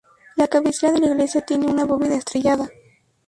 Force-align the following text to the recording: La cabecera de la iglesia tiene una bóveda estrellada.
La 0.35 0.47
cabecera 0.47 0.91
de 0.93 0.99
la 0.99 1.05
iglesia 1.09 1.45
tiene 1.45 1.67
una 1.67 1.85
bóveda 1.85 2.15
estrellada. 2.15 2.67